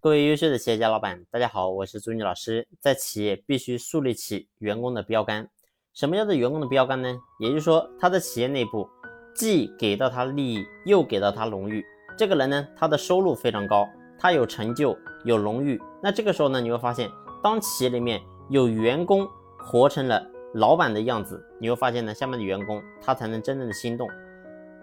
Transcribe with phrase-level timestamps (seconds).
[0.00, 2.68] 各位优秀的企业家老板，大家好，我是朱妮老师。
[2.78, 5.48] 在企业必须树立起员工的标杆。
[5.92, 7.18] 什么叫做员工的标杆呢？
[7.40, 8.88] 也就是说，他的企业内部
[9.34, 11.84] 既给到他利益，又给到他荣誉。
[12.16, 15.80] 这个人呢，他的收入非常高，他有成就，有荣誉。
[16.00, 17.10] 那这个时候呢，你会发现，
[17.42, 19.26] 当企业里面有员工
[19.58, 20.24] 活成了
[20.54, 24.08] 老板的样子，你会发现呢，下面的员工他才能真正的心动。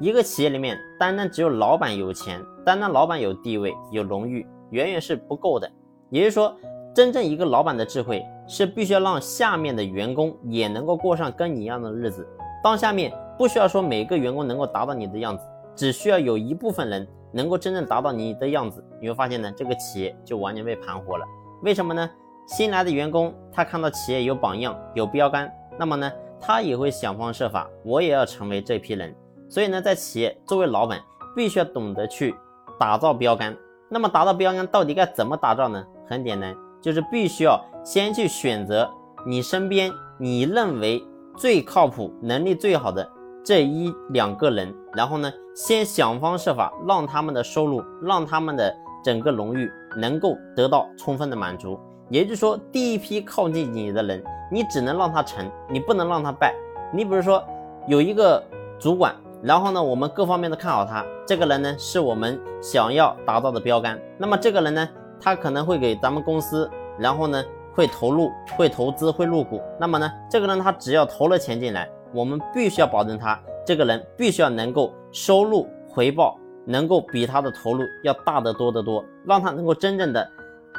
[0.02, 4.46] 一个企业里面，单单只有老板有钱，单单老板有地位、有荣誉。
[4.72, 5.70] 远远是不够的，
[6.10, 6.56] 也就是说，
[6.94, 12.28] 真正一个老板的智慧是必须要让下面的员工也能够过上跟你一样的日子。
[12.64, 15.44] 当下面不需要说每个员工能够达到你的样子，
[15.76, 21.26] 只需要有一部分人能够真正达到你的样子，你会发现呢，这个企业就完全被盘活了。
[21.64, 22.10] 为什么呢？
[22.48, 29.14] 新来的员工他看到企业有榜样、有标杆，那么呢，他也会想方设法，我也要成为这批人。
[29.50, 31.00] 所以呢，在企业作为老板，
[31.36, 32.34] 必须要懂得去
[32.80, 33.56] 打造标杆。
[33.96, 35.82] 那么达到标杆到底该怎么打造呢？
[36.06, 38.90] 很简单，就是必须要先去选择
[39.26, 41.02] 你身边你认为
[41.38, 43.10] 最靠谱、能力最好的
[43.42, 51.80] 这一两个人，然后呢，先想方设法让他们的收入、让他们的整个荣誉能够得到充分的满足。
[52.10, 56.54] 也就是说，第一批靠近你的人，你只能让他成，你不能让他败。
[56.92, 57.42] 你比如说
[57.88, 58.44] 有一个
[58.78, 59.16] 主管。
[59.46, 64.00] 然后呢，我们各方面都看好他，这个人呢是我们想要达到的标杆。
[64.18, 64.90] 那么这个人呢，
[65.22, 69.62] 他可能会给咱们公司，然后呢会投入、会投资、会入股。
[69.80, 76.36] 那么呢，这个人他只要投了钱进来，我们必须要保证他这个人必须要能够收入回报
[76.66, 80.28] 能够比他的投入要大得多得多，让他能够真正的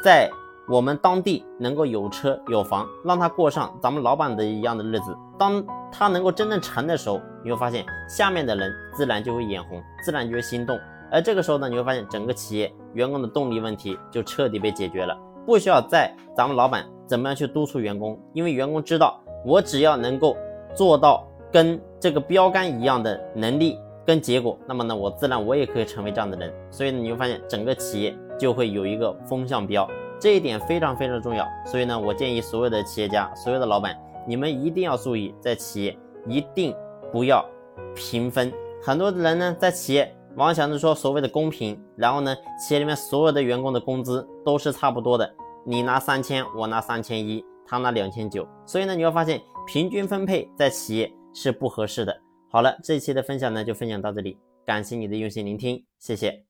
[0.03, 0.29] 在。
[0.69, 5.17] 我们当地能够有车有房，让他过上咱们老板的一样的日子。
[5.39, 5.65] 当
[5.99, 10.79] 他能够真正成的时候，你会发现下面的人自然就会眼红，自然就会心动。
[11.11, 15.17] 而这个时候呢，你会发现整个企业员工的动力问题就彻底被解决了，
[15.47, 20.37] 不需要再咱们老板怎么样去督促员工，因为员工知道我只要能够
[20.75, 26.53] 做到跟这个标杆一样的能力跟结果，那么呢，我自然我也可以成为这样的人。
[26.71, 29.89] 所以呢，你会发现整个企业就会有一个风向标。
[30.19, 33.95] 这一点非常非常重要，所以呢，我建议所有的企业家、所有的老板，
[34.27, 36.75] 你们一定要注意，在企业一定
[37.13, 37.45] 不要
[37.95, 38.53] 平分。
[38.83, 45.33] 很多的人呢，在企业往往想着说所谓的公平，然后呢，企业里面所有的员工的工资都是差不多的，
[45.65, 52.17] 你拿三千，我拿三千一，他拿两千九，所以呢，你会发现平均分配在企业是不合适的。
[52.51, 56.46] 好了，这一期的分享呢，就分享到这里，感谢你的用心聆听，谢谢。